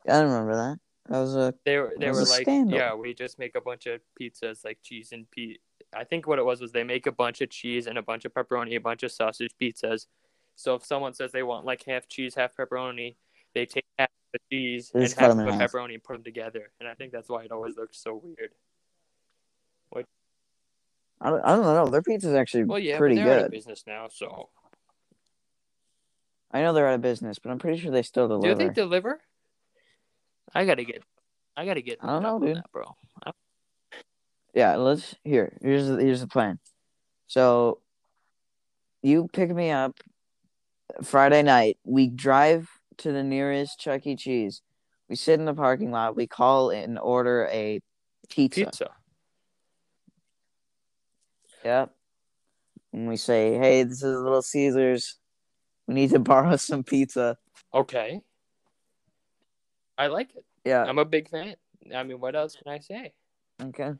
[0.07, 0.79] I don't remember that.
[1.09, 2.79] That was a they were they were like scandal.
[2.79, 5.57] yeah we just make a bunch of pizzas like cheese and pe.
[5.93, 8.25] I think what it was was they make a bunch of cheese and a bunch
[8.25, 10.07] of pepperoni, a bunch of sausage pizzas.
[10.55, 13.17] So if someone says they want like half cheese, half pepperoni,
[13.55, 15.73] they take half the cheese and half the half.
[15.73, 16.71] pepperoni and put them together.
[16.81, 18.51] And I think that's why it always looks so weird.
[19.91, 20.07] What?
[21.21, 21.87] I don't, I don't know.
[21.87, 23.57] Their pizza's actually Well, yeah, pretty but they're out of good.
[23.57, 24.49] business now, so
[26.53, 28.55] I know they're out of business, but I'm pretty sure they still deliver.
[28.55, 29.21] do they deliver?
[30.55, 31.03] I gotta get,
[31.57, 31.99] I gotta get.
[32.03, 32.57] I don't know, dude.
[32.57, 32.97] that, bro.
[34.55, 35.57] yeah, let's here.
[35.63, 36.59] Here's the, here's the plan.
[37.29, 37.79] So
[39.03, 40.01] you pick me up
[41.05, 42.69] Friday night, we drive
[43.01, 44.17] to the nearest Chuck E.
[44.17, 44.63] Cheese.
[45.09, 46.17] We sit in the parking lot.
[46.17, 47.81] We call and order a
[48.29, 48.67] pizza.
[48.67, 48.91] Pizza.
[51.65, 51.95] Yep.
[52.93, 55.19] And we say, "Hey, this is Little Caesars.
[55.87, 57.37] We need to borrow some pizza."
[57.75, 58.21] Okay.
[59.99, 60.45] I like it.
[60.65, 60.85] Yeah.
[60.85, 61.57] I'm a big fan.
[61.95, 63.13] I mean, what else can I say?
[63.63, 63.93] Okay.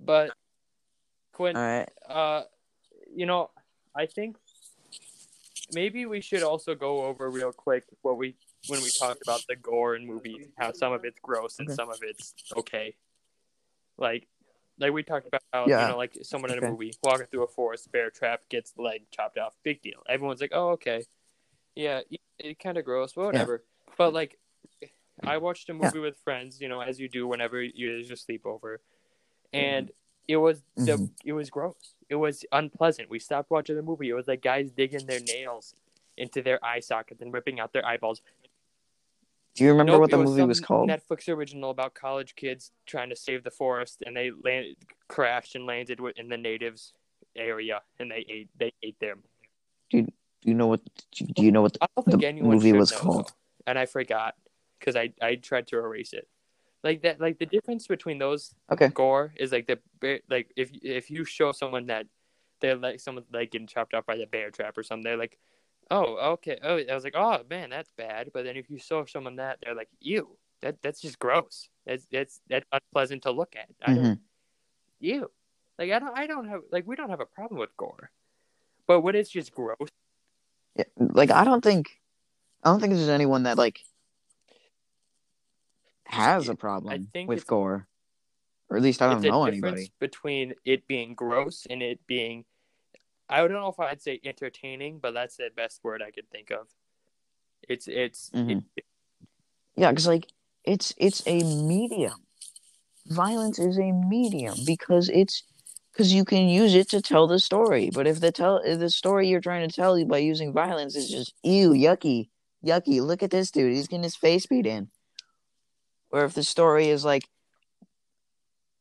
[0.00, 0.32] But
[1.32, 1.88] Quinn, All right.
[2.08, 2.42] uh,
[3.14, 3.50] you know,
[3.94, 4.36] I think
[5.72, 9.56] maybe we should also go over real quick what we when we talked about the
[9.56, 11.74] gore in movies, how some of it's gross and Okay.
[11.74, 12.96] some of it's okay.
[13.96, 14.28] Like,
[14.78, 15.82] like we talked about how Yeah.
[15.82, 16.70] you know, like someone in a Okay.
[16.70, 20.02] movie walking through a forest, bear trap, gets leg chopped off, big deal.
[20.08, 21.04] Everyone's like, oh okay,
[21.74, 23.64] yeah, it, it kind of gross, but whatever.
[23.96, 24.38] But like,
[25.24, 25.78] I watched a Yeah.
[25.78, 28.78] movie with friends, you know, as you do whenever you there's a sleepover,
[29.52, 29.90] and
[30.26, 31.10] it was the Mhm.
[31.24, 31.94] it was gross.
[32.08, 33.10] It was unpleasant.
[33.10, 34.08] We stopped watching the movie.
[34.08, 35.74] It was like guys digging their nails
[36.16, 38.22] into their eye sockets and ripping out their eyeballs.
[39.54, 40.88] Do you remember Nope, what the it movie was called?
[40.88, 44.76] Netflix original about college kids trying to save the forest, and they land,
[45.08, 46.92] crashed and landed in the natives
[47.36, 49.18] area, and they ate they ate them.
[49.90, 50.06] Do
[50.44, 50.80] you know what?
[51.34, 51.76] Do you know what?
[52.08, 53.32] Think The movie was know, called.
[53.66, 54.34] and I forgot
[54.78, 56.28] because I I tried to erase it.
[56.84, 58.88] Like that, like the difference between those Okay.
[58.88, 59.78] gore is like the
[60.30, 62.06] like if if you show someone that
[62.60, 65.38] they're like someone like getting chopped off by the bear trap or something, they're like,
[65.90, 68.30] oh okay, oh I was like, oh man, that's bad.
[68.32, 71.68] But then if you show someone that, they're like, ew, that that's just gross.
[71.86, 73.68] That's that's that's unpleasant to look at.
[73.84, 74.18] I Mhm.
[75.00, 75.30] ew,
[75.78, 78.10] like I don't I don't have like we don't have a problem with gore,
[78.86, 79.88] but when it's just gross,
[80.76, 82.00] Yeah, like I don't think,
[82.62, 83.80] I don't think there's anyone that like
[86.08, 87.86] has a problem with gore,
[88.70, 89.92] or at least I don't know difference anybody.
[90.00, 92.44] between it being gross and it being
[93.28, 96.50] I don't know if I'd say entertaining, but that's the best word I could think
[96.50, 96.68] of.
[97.68, 98.64] It's it's Mhm.
[98.76, 98.86] it-
[99.76, 100.28] Yeah, because like
[100.64, 102.26] it's it's a medium.
[103.06, 105.42] Violence is a medium because it's
[105.92, 107.90] because you can use it to tell the story.
[107.92, 110.96] But if the tell if the story you're trying to tell you by using violence
[110.96, 112.30] is just ew, yucky,
[112.64, 113.00] yucky.
[113.02, 114.90] Look at this dude; he's getting his face beat in.
[116.10, 117.28] Or if the story is like,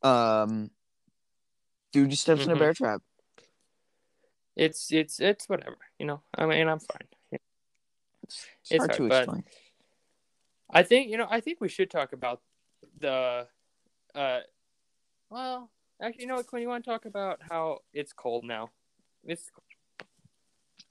[0.04, 0.70] um,
[1.92, 2.60] dude just steps in a Mhm.
[2.60, 3.02] bear trap.
[4.56, 6.22] it's it's it's whatever, you know.
[6.36, 7.08] I mean, I'm fine.
[7.32, 7.44] It's,
[8.24, 9.44] it's It's hard, hard, to but- explain.
[10.70, 11.28] I think you know.
[11.30, 12.42] I think we should talk about
[13.00, 13.48] the.
[14.16, 14.40] uh
[15.30, 15.70] Well,
[16.02, 16.62] actually, you know what, Quinn?
[16.62, 18.72] You want to talk about how it's cold now?
[19.24, 19.52] It's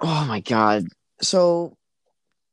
[0.00, 0.84] Oh my god.
[1.22, 1.76] So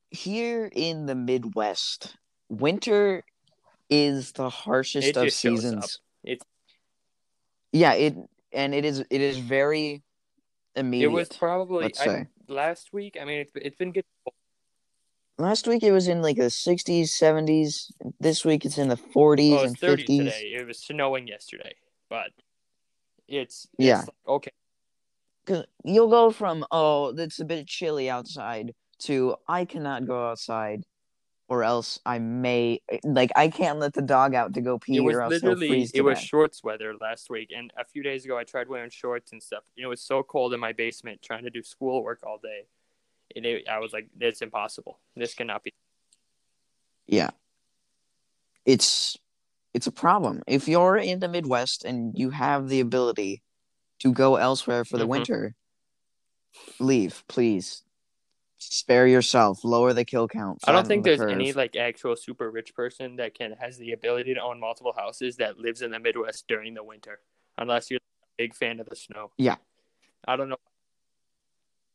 [0.10, 2.16] here in the Midwest,
[2.50, 3.24] winter
[3.94, 5.62] is the harshest It of just shows up.
[5.84, 6.00] seasons.
[6.24, 6.48] It's-
[7.72, 8.16] Yeah, it
[8.52, 10.04] and it is it is very
[10.76, 11.08] immediate.
[11.10, 13.18] it was probably I, last week.
[13.20, 14.06] I mean, it's it's been good.
[15.40, 17.92] Last week it was in like the 60s, 70s.
[18.20, 20.18] This week it's in the 40s Oh, and 30 50s.
[20.20, 20.54] today.
[20.56, 21.74] It was snowing yesterday,
[22.10, 22.30] but
[23.28, 24.04] it's, it's Yeah.
[24.28, 24.52] okay.
[25.48, 30.84] Cause you'll go from oh, it's a bit chilly outside to I cannot go outside
[31.48, 35.02] or else I may like I can't let the dog out to go pee It
[35.02, 38.26] was or else literally freeze it was shorts weather last week, and a few days
[38.26, 39.64] ago I tried wearing shorts and stuff.
[39.76, 42.68] It was so cold in my basement trying to do schoolwork all day.
[43.36, 45.00] And it, I was like, "It's impossible.
[45.16, 45.74] This cannot be."
[47.08, 47.32] Yeah.
[48.66, 49.18] It's
[49.74, 50.44] it's a problem.
[50.48, 53.42] If you're in the Midwest and you have the ability
[54.00, 55.10] to go elsewhere for the Mhm.
[55.10, 55.56] winter,
[56.80, 57.84] leave, please.
[58.72, 60.60] Spare yourself, lower the kill count.
[60.66, 61.32] I don't think the there's curve.
[61.32, 65.38] any like actual super rich person that can has the ability to own multiple houses
[65.38, 67.20] that lives in the Midwest during the winter,
[67.58, 69.32] unless you're a big fan of the snow.
[69.38, 69.56] Yeah.
[70.28, 70.58] I don't know.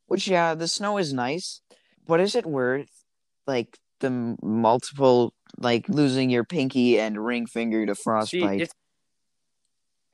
[0.07, 1.61] Which yeah, the snow is nice,
[2.07, 3.05] but is it worth
[3.47, 8.75] like the multiple like losing your pinky and ring finger to frostbite, it's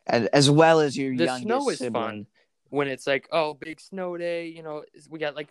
[0.06, 2.02] and, as well as your the youngest snow is sibling?
[2.02, 2.26] fun
[2.70, 4.48] when it's like, oh, big snow day.
[4.48, 5.48] You know, we got like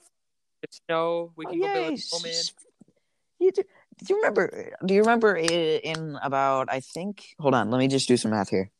[0.63, 1.31] it's snow.
[1.35, 2.43] We Oh, can go yeah, build a snowman.
[3.39, 3.63] You do,
[3.99, 4.71] do you remember?
[4.85, 6.71] Do you remember in about?
[6.71, 7.25] I think.
[7.39, 7.69] Hold on.
[7.69, 8.71] Let me just do some math here.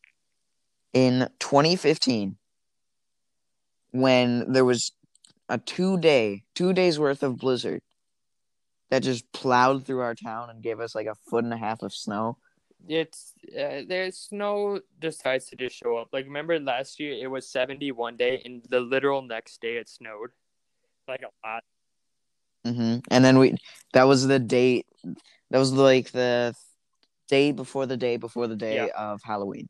[0.93, 2.38] In 2015,
[3.91, 4.91] when there was
[5.50, 7.82] a two day, two days worth of blizzard
[8.89, 11.82] that just plowed through our town and gave us like a foot and a half
[11.82, 12.38] of snow.
[12.88, 16.10] It's uh, there's snow decides to just show up.
[16.13, 19.89] Like remember last year it was 70 one day and the literal next day it
[19.89, 20.30] snowed.
[21.08, 21.63] Like a lot.
[22.65, 23.56] Hmm And then we,
[23.93, 24.86] that was the date.
[25.52, 26.54] That was like the
[27.28, 28.88] day before the day before the day Yeah.
[28.97, 29.67] of Halloween.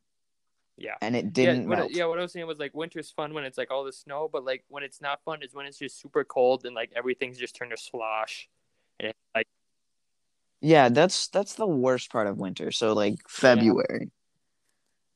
[0.75, 0.95] Yeah.
[1.01, 1.91] and it didn't yeah, what, I- melt.
[1.91, 4.27] yeah, what I was saying was like winter's fun when it's like all the snow,
[4.31, 7.37] but like when it's not fun is when it's just super cold and like everything's
[7.37, 8.49] just turned to slosh.
[8.99, 9.47] And it's like
[10.61, 12.71] Yeah, that's that's the worst part of winter.
[12.71, 14.09] So like February,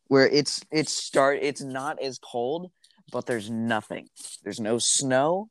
[0.07, 2.71] where it's it's start it's not as cold,
[3.11, 4.07] but there's nothing.
[4.43, 5.49] There's no snow.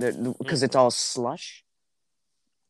[0.00, 0.64] Because mm.
[0.64, 1.64] it's all slush.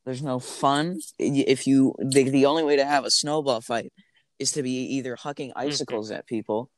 [0.04, 1.00] There's no fun.
[1.18, 3.92] If you the, the only way to have a snowball fight
[4.38, 5.56] is to be either hucking mm.
[5.56, 6.70] icicles at people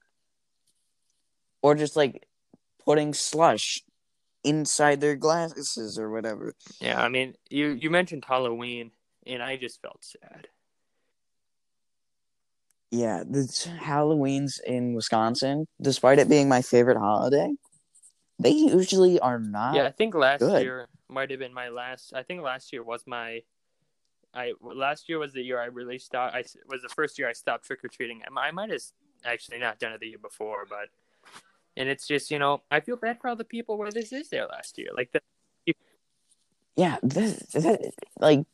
[1.63, 2.27] or just like
[2.85, 3.83] putting slush
[4.45, 6.55] inside their glasses or whatever.
[6.81, 8.91] yeah, I mean you you mentioned Halloween
[9.27, 10.49] and I just felt sad.
[12.91, 13.47] Yeah, the
[13.81, 17.51] Halloween's in Wisconsin, despite it being my favorite holiday,
[18.43, 19.75] they usually are not.
[19.75, 20.63] yeah, I think last good.
[20.63, 22.13] year might have been my last.
[22.15, 23.43] I think last year was my.
[24.35, 26.35] I last year was the year I really stopped.
[26.35, 28.23] I was the first year I stopped trick or treating.
[28.35, 28.81] I, might have
[29.25, 30.89] actually not done it the year before, but
[31.77, 34.31] and it's just you know I feel bad for all the people where this is
[34.31, 34.89] their last year.
[34.97, 35.21] Like the,
[36.77, 38.47] Yeah, this, this- like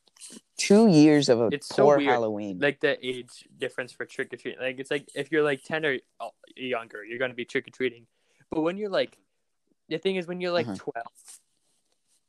[0.57, 2.11] two years of a It's so poor weird.
[2.11, 2.59] Halloween.
[2.59, 4.61] like the age difference for trick or treating.
[4.61, 7.71] Like it's like if you're like ten or uh, younger, you're gonna be trick or
[7.71, 8.07] treating.
[8.51, 9.17] But when you're like,
[9.89, 10.77] the thing is when you're like Uh-huh.
[10.79, 11.41] twelve,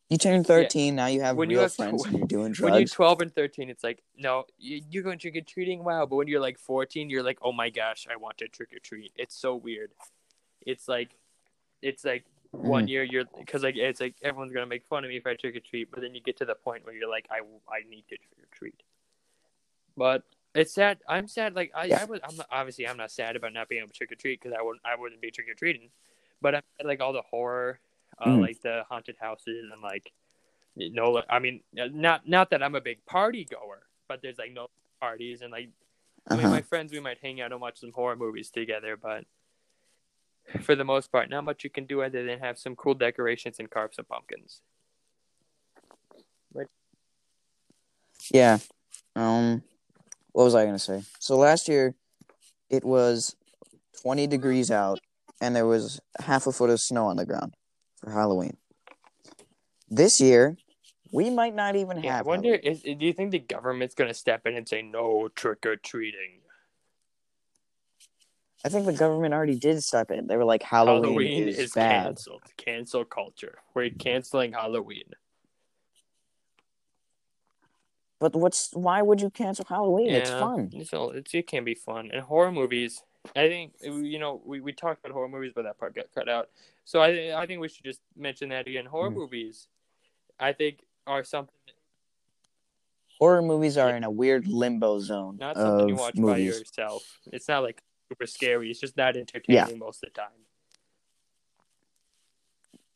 [0.09, 2.61] you turn thirteen, now you have When you have friends tw- and you're doing drugs.
[2.71, 5.83] when you're 12 and 13 it's like no you, you're going trick or treating?
[5.83, 6.05] Wow.
[6.05, 8.79] But when you're like 14 you're like oh my gosh i want to trick or
[8.79, 9.11] treat.
[9.15, 9.91] It's so weird.
[10.65, 11.11] It's like
[11.81, 12.89] it's like one Mm.
[12.89, 15.55] year you're because like it's like everyone's gonna make fun of me if i trick
[15.55, 17.37] or treat but then you get to the point where you're like i
[17.71, 18.81] i need to trick or treat.
[19.95, 20.23] But
[20.55, 20.97] it's sad.
[21.07, 21.53] I'm sad.
[21.53, 22.01] Like i, Yeah.
[22.01, 24.15] I was i'm not, obviously i'm not sad about not being able to trick or
[24.15, 25.89] treat because i wouldn't i wouldn't be trick or treating
[26.41, 27.79] but i'm sad, like all the horror
[28.19, 28.41] uh, Mm.
[28.41, 30.11] like the haunted houses and like
[30.75, 34.67] no i mean not not that i'm a big party goer but there's like no
[34.99, 35.69] parties and like
[36.29, 36.55] i mean Uh-huh.
[36.55, 39.23] my friends we might hang out and watch some horror movies together but
[40.61, 43.59] for the most part not much you can do other than have some cool decorations
[43.59, 44.61] and carve some pumpkins
[48.31, 48.59] Yeah.
[49.15, 49.63] Um
[50.33, 51.01] what was I gonna say?
[51.19, 51.95] So last year
[52.69, 53.35] it was
[54.01, 54.99] twenty degrees out
[55.41, 57.53] and there was half a foot of snow on the ground
[57.97, 58.57] for Halloween.
[59.89, 60.57] This year
[61.11, 64.13] we might not even yeah i wonder is, do you think the government's going to
[64.13, 66.41] step in and say no trick-or-treating
[68.63, 70.27] I think the government already did step in.
[70.27, 72.03] They were like Halloween, halloween is, is bad.
[72.03, 75.05] canceled cancel culture we're canceling halloween
[78.19, 80.09] But what's why would you cancel Halloween?
[80.09, 80.69] It's fun.
[80.73, 82.09] It's, it can be fun.
[82.11, 83.01] And horror movies,
[83.35, 86.27] I think you know we, we talked about horror movies, but that part got cut
[86.29, 86.49] out.
[86.85, 88.85] So I I think we should just mention that again.
[88.85, 89.15] Horror Mhm.
[89.15, 89.67] movies,
[90.39, 91.53] I think, are something
[93.19, 97.03] Horror movies are in a weird limbo zone not something of you watch by yourself.
[97.33, 98.71] It's not like super scary.
[98.71, 100.31] It's just not entertaining most of the time.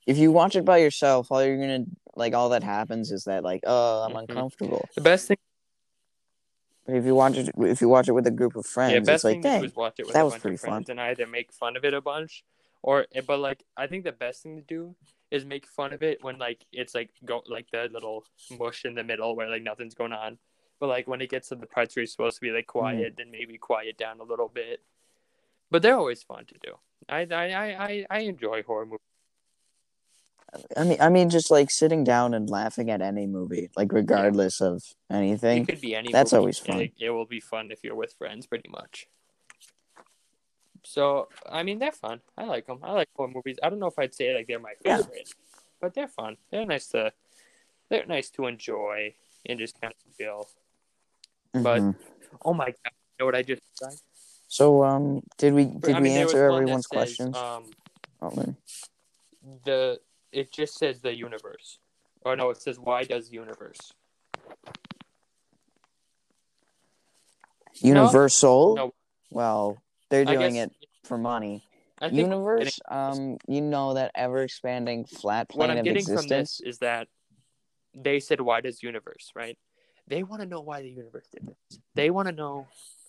[0.07, 3.43] If you watch it by yourself, all you're gonna like all that happens is that
[3.43, 4.19] like, oh, I'm Mhm.
[4.19, 4.89] uncomfortable.
[4.95, 5.37] The best thing,
[6.85, 9.13] But if you watch it, if you watch it with a group of friends, yeah,
[9.13, 10.61] it's like, thing to do is watch it with that a was bunch pretty of
[10.61, 10.97] friends fun.
[10.97, 12.43] and either make fun of it a bunch,
[12.81, 14.95] or eh, but like I think the best thing to do
[15.31, 18.25] is make fun of it when like it's like go like the little
[18.59, 20.37] mush in the middle where like nothing's going on.
[20.79, 23.13] But like when it gets to the parts where you're supposed to be like quiet,
[23.17, 24.81] then maybe quiet down a little bit.
[25.71, 26.75] But they're always fun to do.
[27.07, 27.45] I I
[27.85, 28.99] I, I enjoy horror movies.
[30.77, 34.61] I mean, I mean, just like sitting down and laughing at any movie, like regardless
[34.61, 35.63] of anything.
[35.63, 36.11] It could be any.
[36.11, 36.81] That's movie, always fun.
[36.81, 39.07] It, it will be fun if you're with friends, pretty much.
[40.83, 42.21] So I mean, they're fun.
[42.37, 42.79] I like them.
[42.83, 43.57] I like horror movies.
[43.63, 44.97] I don't know if I'd say like they're my Yeah.
[44.97, 45.33] favorite,
[45.81, 46.37] but they're fun.
[46.51, 47.13] They're nice to.
[47.89, 49.13] They're nice to enjoy
[49.45, 50.49] and just kind of feel.
[51.53, 51.95] But- Mhm.
[52.43, 52.75] Oh my god!
[52.85, 53.61] You know what I just?
[54.47, 57.35] So, um, did we did I we mean, there answer everyone's says, questions?
[57.37, 57.71] Um,
[58.21, 58.57] Oh, man.
[59.65, 59.99] the
[60.33, 61.79] it just says the universe.
[62.25, 63.93] Or no, it says why does universe?
[67.75, 68.75] Universal.
[68.75, 68.93] No.
[69.29, 69.77] Well,
[70.09, 71.67] they're doing guess- it for money.
[72.11, 72.79] Universe.
[72.89, 76.57] Um, you know that ever expanding flat what plane I'm of getting from existence.
[76.57, 77.07] this is that
[77.95, 79.57] they said, "Why does universe?" Right?
[80.07, 81.79] They want to know why the universe did this.
[81.95, 82.67] They want to know.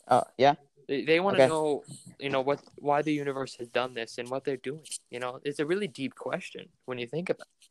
[0.08, 0.54] Oh, yeah.
[0.88, 1.48] They, they want to Okay.
[1.50, 1.82] know,
[2.18, 4.84] you know, what why the universe has done this and what they're doing.
[5.10, 7.46] You know, it's a really deep question when you think about.
[7.62, 7.68] it.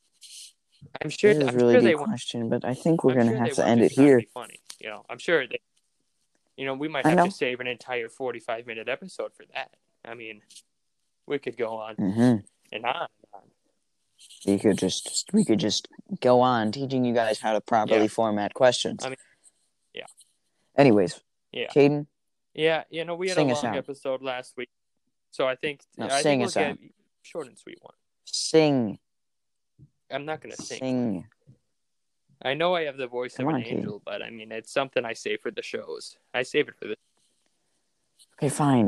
[1.04, 1.34] I'm sure.
[1.34, 2.10] This is I'm a really sure deep want.
[2.10, 4.10] question, but I think we're I'm gonna sure have to end it just not to
[4.10, 4.22] here.
[4.34, 5.06] Funny, you know.
[5.10, 5.60] I'm sure they.
[6.58, 9.72] You know, we might have to save an entire 45 minute episode for that.
[10.06, 10.42] I mean,
[11.26, 12.36] we could go on hmm
[12.72, 13.08] and on.
[14.46, 15.88] We could just we could just
[16.22, 18.08] go on teaching you guys how to properly Yeah.
[18.08, 19.04] format questions.
[19.06, 19.18] I mean,
[19.94, 20.06] yeah.
[20.78, 21.68] Anyways, Yeah.
[21.76, 22.08] Caden,
[22.54, 24.70] Yeah, you know we had Sing a long episode last week,
[25.32, 26.78] so I think No, I sing think we'll get
[27.24, 27.96] short and sweet one.
[28.26, 29.00] Sing,
[30.12, 30.80] I'm not gonna sing.
[30.80, 31.28] sing.
[32.46, 33.78] I know I have the voice Come of on, an kid.
[33.80, 36.18] angel, but I mean it's something I say for the shows.
[36.34, 36.96] I save it for the
[38.38, 38.82] Okay, fine.